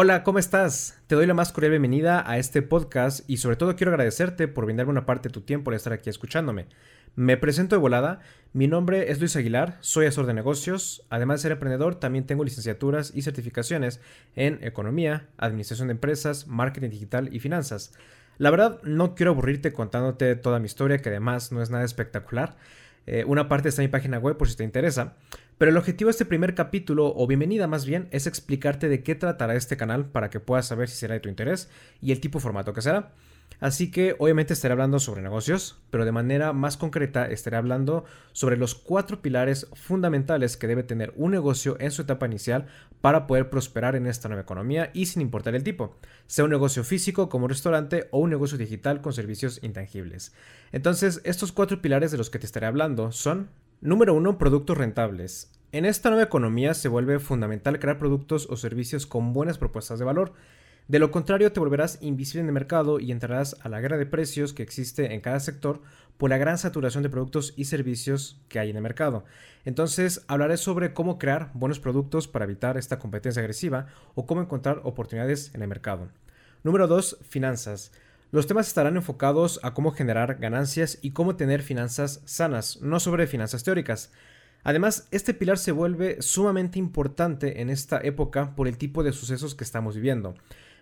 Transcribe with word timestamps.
Hola, 0.00 0.22
¿cómo 0.22 0.38
estás? 0.38 0.96
Te 1.08 1.16
doy 1.16 1.26
la 1.26 1.34
más 1.34 1.50
cordial 1.50 1.72
bienvenida 1.72 2.22
a 2.24 2.38
este 2.38 2.62
podcast 2.62 3.28
y 3.28 3.38
sobre 3.38 3.56
todo 3.56 3.74
quiero 3.74 3.90
agradecerte 3.90 4.46
por 4.46 4.64
brindarme 4.64 4.92
una 4.92 5.06
parte 5.06 5.28
de 5.28 5.32
tu 5.32 5.40
tiempo 5.40 5.72
al 5.72 5.76
estar 5.76 5.92
aquí 5.92 6.08
escuchándome. 6.08 6.66
Me 7.16 7.36
presento 7.36 7.74
de 7.74 7.80
volada, 7.80 8.20
mi 8.52 8.68
nombre 8.68 9.10
es 9.10 9.18
Luis 9.18 9.34
Aguilar, 9.34 9.76
soy 9.80 10.06
asesor 10.06 10.26
de 10.26 10.34
negocios, 10.34 11.04
además 11.10 11.40
de 11.40 11.42
ser 11.42 11.50
emprendedor 11.50 11.96
también 11.96 12.26
tengo 12.26 12.44
licenciaturas 12.44 13.10
y 13.12 13.22
certificaciones 13.22 14.00
en 14.36 14.60
economía, 14.62 15.26
administración 15.36 15.88
de 15.88 15.94
empresas, 15.94 16.46
marketing 16.46 16.90
digital 16.90 17.34
y 17.34 17.40
finanzas. 17.40 17.92
La 18.36 18.52
verdad 18.52 18.80
no 18.84 19.16
quiero 19.16 19.32
aburrirte 19.32 19.72
contándote 19.72 20.36
toda 20.36 20.60
mi 20.60 20.66
historia 20.66 20.98
que 20.98 21.08
además 21.08 21.50
no 21.50 21.60
es 21.60 21.70
nada 21.70 21.84
espectacular. 21.84 22.54
Eh, 23.08 23.24
una 23.26 23.48
parte 23.48 23.70
está 23.70 23.82
en 23.82 23.88
mi 23.88 23.92
página 23.92 24.18
web 24.18 24.36
por 24.36 24.48
si 24.48 24.54
te 24.54 24.62
interesa. 24.62 25.16
Pero 25.58 25.72
el 25.72 25.76
objetivo 25.76 26.06
de 26.06 26.12
este 26.12 26.24
primer 26.24 26.54
capítulo, 26.54 27.12
o 27.16 27.26
bienvenida 27.26 27.66
más 27.66 27.84
bien, 27.84 28.06
es 28.12 28.28
explicarte 28.28 28.88
de 28.88 29.02
qué 29.02 29.16
tratará 29.16 29.56
este 29.56 29.76
canal 29.76 30.06
para 30.06 30.30
que 30.30 30.38
puedas 30.38 30.68
saber 30.68 30.88
si 30.88 30.96
será 30.96 31.14
de 31.14 31.20
tu 31.20 31.28
interés 31.28 31.68
y 32.00 32.12
el 32.12 32.20
tipo 32.20 32.38
de 32.38 32.44
formato 32.44 32.72
que 32.72 32.80
será. 32.80 33.12
Así 33.58 33.90
que 33.90 34.14
obviamente 34.20 34.52
estaré 34.52 34.70
hablando 34.70 35.00
sobre 35.00 35.20
negocios, 35.20 35.80
pero 35.90 36.04
de 36.04 36.12
manera 36.12 36.52
más 36.52 36.76
concreta 36.76 37.26
estaré 37.26 37.56
hablando 37.56 38.04
sobre 38.30 38.56
los 38.56 38.76
cuatro 38.76 39.20
pilares 39.20 39.66
fundamentales 39.72 40.56
que 40.56 40.68
debe 40.68 40.84
tener 40.84 41.12
un 41.16 41.32
negocio 41.32 41.76
en 41.80 41.90
su 41.90 42.02
etapa 42.02 42.26
inicial 42.26 42.66
para 43.00 43.26
poder 43.26 43.50
prosperar 43.50 43.96
en 43.96 44.06
esta 44.06 44.28
nueva 44.28 44.42
economía 44.42 44.90
y 44.94 45.06
sin 45.06 45.22
importar 45.22 45.56
el 45.56 45.64
tipo, 45.64 45.96
sea 46.28 46.44
un 46.44 46.50
negocio 46.50 46.84
físico 46.84 47.28
como 47.28 47.46
un 47.46 47.50
restaurante 47.50 48.06
o 48.12 48.20
un 48.20 48.30
negocio 48.30 48.58
digital 48.58 49.00
con 49.00 49.12
servicios 49.12 49.58
intangibles. 49.64 50.32
Entonces, 50.70 51.20
estos 51.24 51.50
cuatro 51.50 51.82
pilares 51.82 52.12
de 52.12 52.18
los 52.18 52.30
que 52.30 52.38
te 52.38 52.46
estaré 52.46 52.66
hablando 52.66 53.10
son 53.10 53.48
Número 53.80 54.12
1. 54.14 54.38
Productos 54.38 54.76
rentables. 54.76 55.52
En 55.70 55.84
esta 55.84 56.08
nueva 56.08 56.24
economía 56.24 56.74
se 56.74 56.88
vuelve 56.88 57.20
fundamental 57.20 57.78
crear 57.78 57.96
productos 57.96 58.48
o 58.50 58.56
servicios 58.56 59.06
con 59.06 59.32
buenas 59.32 59.56
propuestas 59.56 60.00
de 60.00 60.04
valor. 60.04 60.32
De 60.88 60.98
lo 60.98 61.12
contrario, 61.12 61.52
te 61.52 61.60
volverás 61.60 61.98
invisible 62.00 62.40
en 62.40 62.46
el 62.48 62.54
mercado 62.54 62.98
y 62.98 63.12
entrarás 63.12 63.56
a 63.62 63.68
la 63.68 63.80
guerra 63.80 63.96
de 63.96 64.06
precios 64.06 64.52
que 64.52 64.64
existe 64.64 65.14
en 65.14 65.20
cada 65.20 65.38
sector 65.38 65.80
por 66.16 66.28
la 66.28 66.38
gran 66.38 66.58
saturación 66.58 67.04
de 67.04 67.08
productos 67.08 67.54
y 67.56 67.66
servicios 67.66 68.40
que 68.48 68.58
hay 68.58 68.70
en 68.70 68.76
el 68.76 68.82
mercado. 68.82 69.24
Entonces, 69.64 70.24
hablaré 70.26 70.56
sobre 70.56 70.92
cómo 70.92 71.16
crear 71.16 71.52
buenos 71.54 71.78
productos 71.78 72.26
para 72.26 72.46
evitar 72.46 72.78
esta 72.78 72.98
competencia 72.98 73.42
agresiva 73.42 73.86
o 74.16 74.26
cómo 74.26 74.40
encontrar 74.40 74.80
oportunidades 74.82 75.54
en 75.54 75.62
el 75.62 75.68
mercado. 75.68 76.08
Número 76.64 76.88
2. 76.88 77.18
Finanzas. 77.28 77.92
Los 78.30 78.46
temas 78.46 78.68
estarán 78.68 78.96
enfocados 78.96 79.58
a 79.62 79.72
cómo 79.72 79.90
generar 79.90 80.34
ganancias 80.34 80.98
y 81.00 81.12
cómo 81.12 81.36
tener 81.36 81.62
finanzas 81.62 82.20
sanas, 82.26 82.78
no 82.82 83.00
sobre 83.00 83.26
finanzas 83.26 83.64
teóricas. 83.64 84.12
Además, 84.64 85.08
este 85.12 85.32
pilar 85.32 85.56
se 85.56 85.72
vuelve 85.72 86.20
sumamente 86.20 86.78
importante 86.78 87.62
en 87.62 87.70
esta 87.70 87.98
época 88.00 88.54
por 88.54 88.68
el 88.68 88.76
tipo 88.76 89.02
de 89.02 89.12
sucesos 89.12 89.54
que 89.54 89.64
estamos 89.64 89.94
viviendo. 89.94 90.34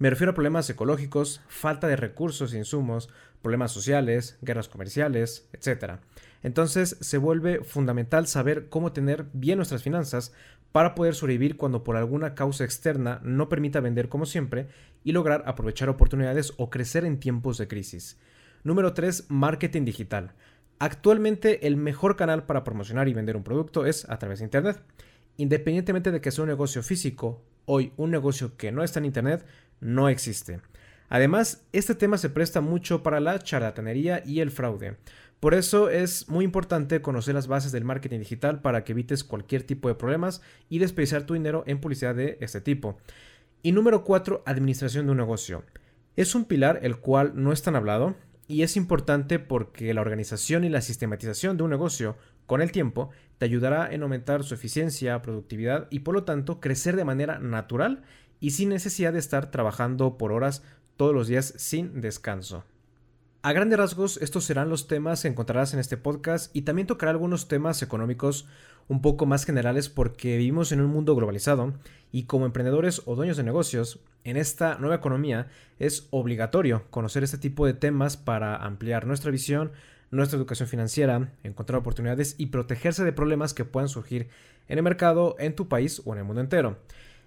Me 0.00 0.08
refiero 0.08 0.30
a 0.30 0.34
problemas 0.34 0.70
ecológicos, 0.70 1.42
falta 1.46 1.86
de 1.86 1.94
recursos 1.94 2.54
e 2.54 2.56
insumos, 2.56 3.10
problemas 3.42 3.70
sociales, 3.70 4.38
guerras 4.40 4.66
comerciales, 4.66 5.46
etc. 5.52 5.96
Entonces 6.42 6.96
se 7.02 7.18
vuelve 7.18 7.62
fundamental 7.64 8.26
saber 8.26 8.70
cómo 8.70 8.92
tener 8.92 9.26
bien 9.34 9.58
nuestras 9.58 9.82
finanzas 9.82 10.32
para 10.72 10.94
poder 10.94 11.14
sobrevivir 11.14 11.58
cuando 11.58 11.84
por 11.84 11.98
alguna 11.98 12.34
causa 12.34 12.64
externa 12.64 13.20
no 13.24 13.50
permita 13.50 13.80
vender 13.80 14.08
como 14.08 14.24
siempre 14.24 14.68
y 15.04 15.12
lograr 15.12 15.42
aprovechar 15.44 15.90
oportunidades 15.90 16.54
o 16.56 16.70
crecer 16.70 17.04
en 17.04 17.20
tiempos 17.20 17.58
de 17.58 17.68
crisis. 17.68 18.18
Número 18.64 18.94
3. 18.94 19.26
Marketing 19.28 19.84
digital. 19.84 20.32
Actualmente 20.78 21.66
el 21.66 21.76
mejor 21.76 22.16
canal 22.16 22.44
para 22.44 22.64
promocionar 22.64 23.06
y 23.08 23.12
vender 23.12 23.36
un 23.36 23.44
producto 23.44 23.84
es 23.84 24.08
a 24.08 24.18
través 24.18 24.38
de 24.38 24.46
Internet. 24.46 24.80
Independientemente 25.36 26.10
de 26.10 26.22
que 26.22 26.30
sea 26.30 26.44
un 26.44 26.48
negocio 26.48 26.82
físico, 26.82 27.42
hoy 27.64 27.92
un 27.96 28.10
negocio 28.10 28.56
que 28.56 28.72
no 28.72 28.82
está 28.82 28.98
en 28.98 29.06
Internet 29.06 29.44
no 29.80 30.08
existe. 30.08 30.60
Además, 31.08 31.64
este 31.72 31.94
tema 31.94 32.18
se 32.18 32.30
presta 32.30 32.60
mucho 32.60 33.02
para 33.02 33.20
la 33.20 33.38
charlatanería 33.40 34.22
y 34.24 34.40
el 34.40 34.50
fraude. 34.50 34.96
Por 35.40 35.54
eso 35.54 35.88
es 35.88 36.28
muy 36.28 36.44
importante 36.44 37.00
conocer 37.00 37.34
las 37.34 37.48
bases 37.48 37.72
del 37.72 37.84
marketing 37.84 38.20
digital 38.20 38.60
para 38.60 38.84
que 38.84 38.92
evites 38.92 39.24
cualquier 39.24 39.62
tipo 39.62 39.88
de 39.88 39.94
problemas 39.94 40.42
y 40.68 40.78
desperdiciar 40.78 41.24
tu 41.24 41.34
dinero 41.34 41.64
en 41.66 41.80
publicidad 41.80 42.14
de 42.14 42.36
este 42.40 42.60
tipo. 42.60 42.98
Y 43.62 43.72
número 43.72 44.04
4, 44.04 44.42
administración 44.46 45.06
de 45.06 45.12
un 45.12 45.18
negocio. 45.18 45.64
Es 46.14 46.34
un 46.34 46.44
pilar 46.44 46.80
el 46.82 46.98
cual 46.98 47.32
no 47.34 47.52
es 47.52 47.62
tan 47.62 47.74
hablado 47.74 48.14
y 48.46 48.62
es 48.62 48.76
importante 48.76 49.38
porque 49.38 49.94
la 49.94 50.00
organización 50.00 50.64
y 50.64 50.68
la 50.68 50.80
sistematización 50.80 51.56
de 51.56 51.62
un 51.62 51.70
negocio 51.70 52.16
con 52.50 52.62
el 52.62 52.72
tiempo 52.72 53.10
te 53.38 53.44
ayudará 53.44 53.94
en 53.94 54.02
aumentar 54.02 54.42
su 54.42 54.54
eficiencia, 54.54 55.22
productividad 55.22 55.86
y 55.88 56.00
por 56.00 56.14
lo 56.14 56.24
tanto 56.24 56.58
crecer 56.58 56.96
de 56.96 57.04
manera 57.04 57.38
natural 57.38 58.02
y 58.40 58.50
sin 58.50 58.70
necesidad 58.70 59.12
de 59.12 59.20
estar 59.20 59.52
trabajando 59.52 60.18
por 60.18 60.32
horas 60.32 60.64
todos 60.96 61.14
los 61.14 61.28
días 61.28 61.54
sin 61.58 62.00
descanso. 62.00 62.64
A 63.42 63.52
grandes 63.52 63.78
rasgos, 63.78 64.16
estos 64.20 64.42
serán 64.42 64.68
los 64.68 64.88
temas 64.88 65.22
que 65.22 65.28
encontrarás 65.28 65.74
en 65.74 65.78
este 65.78 65.96
podcast 65.96 66.50
y 66.52 66.62
también 66.62 66.88
tocará 66.88 67.12
algunos 67.12 67.46
temas 67.46 67.82
económicos 67.82 68.48
un 68.88 69.00
poco 69.00 69.26
más 69.26 69.44
generales 69.44 69.88
porque 69.88 70.36
vivimos 70.36 70.72
en 70.72 70.80
un 70.80 70.90
mundo 70.90 71.14
globalizado 71.14 71.74
y 72.10 72.24
como 72.24 72.46
emprendedores 72.46 73.02
o 73.04 73.14
dueños 73.14 73.36
de 73.36 73.44
negocios, 73.44 74.00
en 74.24 74.36
esta 74.36 74.78
nueva 74.78 74.96
economía 74.96 75.48
es 75.78 76.08
obligatorio 76.10 76.84
conocer 76.90 77.22
este 77.24 77.38
tipo 77.38 77.66
de 77.66 77.74
temas 77.74 78.16
para 78.16 78.56
ampliar 78.56 79.06
nuestra 79.06 79.30
visión, 79.30 79.72
nuestra 80.10 80.38
educación 80.38 80.68
financiera, 80.68 81.32
encontrar 81.42 81.78
oportunidades 81.78 82.34
y 82.38 82.46
protegerse 82.46 83.04
de 83.04 83.12
problemas 83.12 83.54
que 83.54 83.64
puedan 83.64 83.88
surgir 83.88 84.28
en 84.68 84.78
el 84.78 84.84
mercado, 84.84 85.36
en 85.38 85.54
tu 85.54 85.68
país 85.68 86.02
o 86.04 86.12
en 86.12 86.18
el 86.18 86.24
mundo 86.24 86.40
entero. 86.40 86.78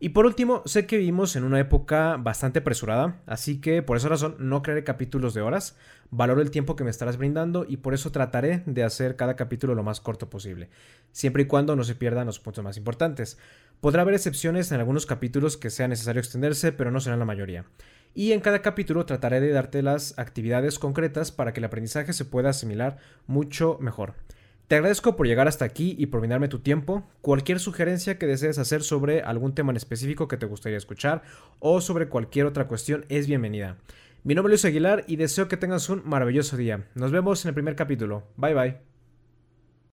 Y 0.00 0.10
por 0.10 0.26
último, 0.26 0.62
sé 0.64 0.86
que 0.86 0.96
vivimos 0.96 1.34
en 1.34 1.42
una 1.42 1.58
época 1.58 2.16
bastante 2.18 2.60
apresurada, 2.60 3.20
así 3.26 3.60
que 3.60 3.82
por 3.82 3.96
esa 3.96 4.08
razón 4.08 4.36
no 4.38 4.62
crearé 4.62 4.84
capítulos 4.84 5.34
de 5.34 5.40
horas, 5.40 5.76
valoro 6.12 6.40
el 6.40 6.52
tiempo 6.52 6.76
que 6.76 6.84
me 6.84 6.90
estarás 6.90 7.16
brindando 7.16 7.66
y 7.68 7.78
por 7.78 7.94
eso 7.94 8.12
trataré 8.12 8.62
de 8.66 8.84
hacer 8.84 9.16
cada 9.16 9.34
capítulo 9.34 9.74
lo 9.74 9.82
más 9.82 10.00
corto 10.00 10.30
posible, 10.30 10.70
siempre 11.10 11.42
y 11.42 11.46
cuando 11.46 11.74
no 11.74 11.82
se 11.82 11.96
pierdan 11.96 12.26
los 12.26 12.38
puntos 12.38 12.62
más 12.62 12.76
importantes. 12.76 13.38
Podrá 13.80 14.02
haber 14.02 14.14
excepciones 14.14 14.70
en 14.70 14.78
algunos 14.78 15.04
capítulos 15.04 15.56
que 15.56 15.70
sea 15.70 15.88
necesario 15.88 16.20
extenderse, 16.20 16.70
pero 16.70 16.92
no 16.92 17.00
serán 17.00 17.18
la 17.18 17.24
mayoría. 17.24 17.64
Y 18.14 18.30
en 18.32 18.40
cada 18.40 18.62
capítulo 18.62 19.04
trataré 19.04 19.40
de 19.40 19.50
darte 19.50 19.82
las 19.82 20.16
actividades 20.16 20.78
concretas 20.78 21.32
para 21.32 21.52
que 21.52 21.58
el 21.58 21.64
aprendizaje 21.64 22.12
se 22.12 22.24
pueda 22.24 22.50
asimilar 22.50 22.98
mucho 23.26 23.78
mejor. 23.80 24.14
Te 24.68 24.76
agradezco 24.76 25.16
por 25.16 25.26
llegar 25.26 25.48
hasta 25.48 25.64
aquí 25.64 25.96
y 25.98 26.06
por 26.06 26.20
brindarme 26.20 26.48
tu 26.48 26.58
tiempo. 26.58 27.02
Cualquier 27.22 27.58
sugerencia 27.58 28.18
que 28.18 28.26
desees 28.26 28.58
hacer 28.58 28.82
sobre 28.82 29.22
algún 29.22 29.54
tema 29.54 29.72
en 29.72 29.78
específico 29.78 30.28
que 30.28 30.36
te 30.36 30.44
gustaría 30.44 30.76
escuchar 30.76 31.22
o 31.58 31.80
sobre 31.80 32.08
cualquier 32.08 32.44
otra 32.44 32.68
cuestión 32.68 33.06
es 33.08 33.26
bienvenida. 33.26 33.78
Mi 34.24 34.34
nombre 34.34 34.54
es 34.54 34.62
Luis 34.62 34.70
Aguilar 34.70 35.04
y 35.06 35.16
deseo 35.16 35.48
que 35.48 35.56
tengas 35.56 35.88
un 35.88 36.02
maravilloso 36.04 36.58
día. 36.58 36.86
Nos 36.94 37.12
vemos 37.12 37.42
en 37.44 37.48
el 37.48 37.54
primer 37.54 37.76
capítulo. 37.76 38.24
Bye 38.36 38.54
bye. 38.54 38.97